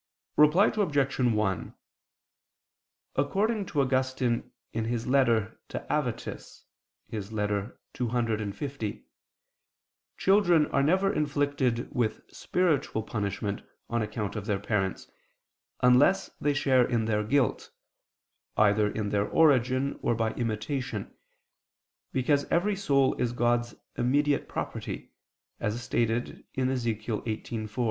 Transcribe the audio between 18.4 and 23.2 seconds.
either in their origin, or by imitation, because every soul